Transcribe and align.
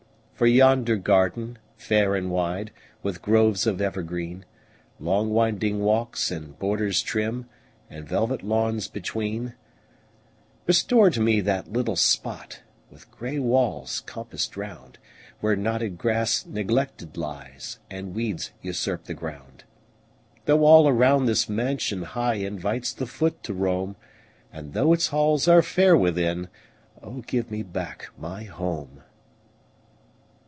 For 0.33 0.47
yonder 0.47 0.95
garden, 0.95 1.59
fair 1.77 2.15
and 2.15 2.31
wide, 2.31 2.71
With 3.03 3.21
groves 3.21 3.67
of 3.67 3.79
evergreen, 3.79 4.43
Long 4.99 5.29
winding 5.29 5.81
walks, 5.81 6.31
and 6.31 6.57
borders 6.57 7.03
trim, 7.03 7.45
And 7.91 8.09
velvet 8.09 8.41
lawns 8.41 8.87
between; 8.87 9.53
Restore 10.65 11.11
to 11.11 11.21
me 11.21 11.41
that 11.41 11.71
little 11.71 11.95
spot, 11.95 12.63
With 12.89 13.11
gray 13.11 13.37
walls 13.37 14.01
compassed 14.07 14.57
round, 14.57 14.97
Where 15.41 15.55
knotted 15.55 15.99
grass 15.99 16.43
neglected 16.43 17.17
lies, 17.17 17.77
And 17.91 18.15
weeds 18.15 18.49
usurp 18.63 19.03
the 19.03 19.13
ground. 19.13 19.65
Though 20.45 20.65
all 20.65 20.87
around 20.89 21.27
this 21.27 21.47
mansion 21.47 22.01
high 22.01 22.37
Invites 22.41 22.93
the 22.93 23.05
foot 23.05 23.43
to 23.43 23.53
roam, 23.53 23.95
And 24.51 24.73
though 24.73 24.91
its 24.91 25.09
halls 25.09 25.47
are 25.47 25.61
fair 25.61 25.95
within 25.95 26.47
Oh, 26.99 27.21
give 27.27 27.51
me 27.51 27.61
back 27.61 28.07
my 28.17 28.45
HOME! 28.45 29.03